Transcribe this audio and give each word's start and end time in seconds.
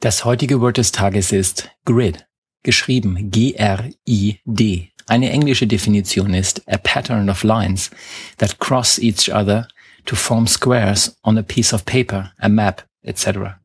Das 0.00 0.24
heutige 0.24 0.60
Word 0.60 0.78
des 0.78 0.90
Tages 0.92 1.30
ist 1.30 1.70
Grid, 1.84 2.26
geschrieben 2.62 3.30
G-R-I-D. 3.30 4.89
Eine 5.10 5.30
englische 5.32 5.66
Definition 5.66 6.34
ist 6.34 6.62
a 6.68 6.78
pattern 6.78 7.28
of 7.30 7.42
lines 7.42 7.90
that 8.38 8.60
cross 8.60 8.96
each 8.96 9.28
other 9.28 9.66
to 10.06 10.14
form 10.14 10.46
squares 10.46 11.16
on 11.24 11.36
a 11.36 11.42
piece 11.42 11.74
of 11.74 11.84
paper, 11.84 12.30
a 12.38 12.48
map, 12.48 12.86
etc. 13.02 13.56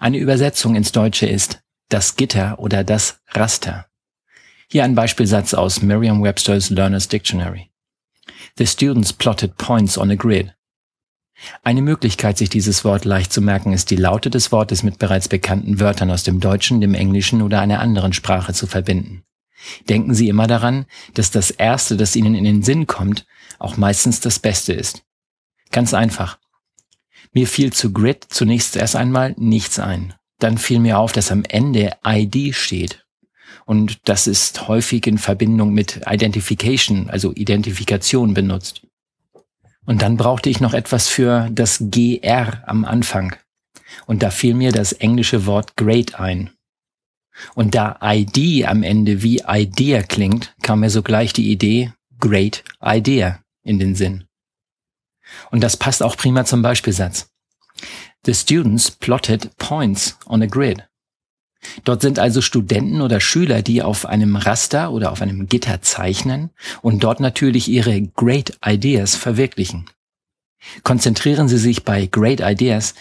Eine 0.00 0.18
Übersetzung 0.18 0.74
ins 0.74 0.90
Deutsche 0.90 1.26
ist 1.26 1.60
das 1.88 2.16
Gitter 2.16 2.58
oder 2.58 2.82
das 2.82 3.20
Raster. 3.30 3.86
Hier 4.68 4.82
ein 4.82 4.96
Beispielsatz 4.96 5.54
aus 5.54 5.82
Merriam-Webster's 5.82 6.68
Learner's 6.68 7.06
Dictionary. 7.06 7.70
The 8.58 8.66
students 8.66 9.12
plotted 9.12 9.56
points 9.58 9.96
on 9.96 10.10
a 10.10 10.16
grid. 10.16 10.52
Eine 11.62 11.82
Möglichkeit, 11.82 12.38
sich 12.38 12.48
dieses 12.48 12.84
Wort 12.84 13.04
leicht 13.04 13.32
zu 13.32 13.40
merken, 13.40 13.72
ist 13.72 13.90
die 13.90 13.94
Laute 13.94 14.30
des 14.30 14.50
Wortes 14.50 14.82
mit 14.82 14.98
bereits 14.98 15.28
bekannten 15.28 15.78
Wörtern 15.78 16.10
aus 16.10 16.24
dem 16.24 16.40
Deutschen, 16.40 16.80
dem 16.80 16.94
Englischen 16.94 17.40
oder 17.40 17.60
einer 17.60 17.78
anderen 17.78 18.12
Sprache 18.12 18.52
zu 18.52 18.66
verbinden. 18.66 19.22
Denken 19.88 20.14
Sie 20.14 20.28
immer 20.28 20.46
daran, 20.46 20.86
dass 21.14 21.30
das 21.30 21.50
Erste, 21.50 21.96
das 21.96 22.16
Ihnen 22.16 22.34
in 22.34 22.44
den 22.44 22.62
Sinn 22.62 22.86
kommt, 22.86 23.26
auch 23.58 23.76
meistens 23.76 24.20
das 24.20 24.38
Beste 24.38 24.72
ist. 24.72 25.02
Ganz 25.70 25.94
einfach. 25.94 26.38
Mir 27.32 27.46
fiel 27.46 27.72
zu 27.72 27.92
Grid 27.92 28.24
zunächst 28.28 28.76
erst 28.76 28.96
einmal 28.96 29.34
nichts 29.36 29.78
ein. 29.78 30.14
Dann 30.38 30.58
fiel 30.58 30.80
mir 30.80 30.98
auf, 30.98 31.12
dass 31.12 31.32
am 31.32 31.44
Ende 31.44 31.92
ID 32.04 32.54
steht. 32.54 33.04
Und 33.64 34.08
das 34.08 34.26
ist 34.26 34.68
häufig 34.68 35.06
in 35.06 35.18
Verbindung 35.18 35.74
mit 35.74 36.02
Identification, 36.06 37.10
also 37.10 37.32
Identifikation 37.32 38.32
benutzt. 38.32 38.82
Und 39.84 40.02
dann 40.02 40.16
brauchte 40.16 40.50
ich 40.50 40.60
noch 40.60 40.74
etwas 40.74 41.08
für 41.08 41.48
das 41.50 41.82
GR 41.90 42.62
am 42.66 42.84
Anfang. 42.84 43.36
Und 44.06 44.22
da 44.22 44.30
fiel 44.30 44.54
mir 44.54 44.72
das 44.72 44.92
englische 44.92 45.46
Wort 45.46 45.76
Great 45.76 46.18
ein. 46.18 46.50
Und 47.54 47.74
da 47.74 47.98
ID 48.02 48.66
am 48.66 48.82
Ende 48.82 49.22
wie 49.22 49.42
Idea 49.46 50.02
klingt, 50.02 50.54
kam 50.62 50.80
mir 50.80 50.90
sogleich 50.90 51.32
die 51.32 51.50
Idee 51.50 51.92
Great 52.18 52.64
Idea 52.82 53.40
in 53.62 53.78
den 53.78 53.94
Sinn. 53.94 54.24
Und 55.50 55.62
das 55.62 55.76
passt 55.76 56.02
auch 56.02 56.16
prima 56.16 56.44
zum 56.44 56.62
Beispielsatz. 56.62 57.28
The 58.24 58.34
students 58.34 58.90
plotted 58.90 59.56
points 59.58 60.18
on 60.26 60.42
a 60.42 60.46
grid. 60.46 60.88
Dort 61.84 62.02
sind 62.02 62.18
also 62.18 62.40
Studenten 62.40 63.00
oder 63.00 63.20
Schüler, 63.20 63.62
die 63.62 63.82
auf 63.82 64.06
einem 64.06 64.36
Raster 64.36 64.92
oder 64.92 65.10
auf 65.10 65.20
einem 65.20 65.48
Gitter 65.48 65.82
zeichnen 65.82 66.50
und 66.80 67.02
dort 67.02 67.20
natürlich 67.20 67.68
ihre 67.68 68.02
Great 68.02 68.58
Ideas 68.64 69.16
verwirklichen. 69.16 69.86
Konzentrieren 70.82 71.48
Sie 71.48 71.58
sich 71.58 71.84
bei 71.84 72.06
Great 72.06 72.40
Ideas 72.40 72.94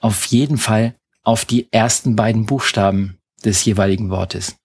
auf 0.00 0.26
jeden 0.26 0.58
Fall 0.58 0.94
auf 1.22 1.44
die 1.44 1.72
ersten 1.72 2.16
beiden 2.16 2.46
Buchstaben 2.46 3.18
des 3.44 3.64
jeweiligen 3.64 4.10
Wortes. 4.10 4.56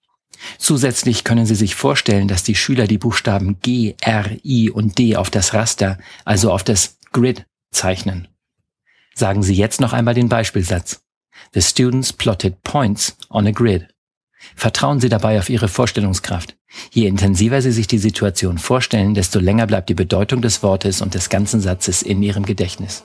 Zusätzlich 0.58 1.24
können 1.24 1.46
Sie 1.46 1.54
sich 1.54 1.74
vorstellen, 1.74 2.28
dass 2.28 2.42
die 2.42 2.54
Schüler 2.54 2.86
die 2.86 2.98
Buchstaben 2.98 3.60
G, 3.60 3.94
R, 4.00 4.30
I 4.44 4.70
und 4.70 4.98
D 4.98 5.16
auf 5.16 5.30
das 5.30 5.54
Raster, 5.54 5.98
also 6.24 6.52
auf 6.52 6.64
das 6.64 6.98
Grid 7.12 7.46
zeichnen. 7.70 8.28
Sagen 9.14 9.42
Sie 9.42 9.54
jetzt 9.54 9.80
noch 9.80 9.92
einmal 9.92 10.14
den 10.14 10.28
Beispielsatz. 10.28 11.02
The 11.54 11.62
students 11.62 12.12
plotted 12.12 12.62
points 12.62 13.16
on 13.30 13.46
a 13.46 13.50
grid. 13.50 13.88
Vertrauen 14.56 15.00
Sie 15.00 15.08
dabei 15.08 15.38
auf 15.38 15.48
Ihre 15.50 15.68
Vorstellungskraft. 15.68 16.56
Je 16.90 17.06
intensiver 17.06 17.62
Sie 17.62 17.72
sich 17.72 17.86
die 17.86 17.98
Situation 17.98 18.58
vorstellen, 18.58 19.14
desto 19.14 19.38
länger 19.38 19.66
bleibt 19.66 19.88
die 19.88 19.94
Bedeutung 19.94 20.42
des 20.42 20.62
Wortes 20.62 21.00
und 21.00 21.14
des 21.14 21.28
ganzen 21.28 21.60
Satzes 21.60 22.02
in 22.02 22.22
Ihrem 22.22 22.44
Gedächtnis. 22.44 23.04